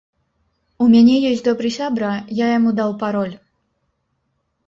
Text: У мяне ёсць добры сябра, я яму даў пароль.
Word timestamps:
У 0.83 0.87
мяне 0.93 1.17
ёсць 1.31 1.43
добры 1.49 1.69
сябра, 1.75 2.13
я 2.39 2.47
яму 2.57 2.73
даў 2.79 2.91
пароль. 3.03 3.35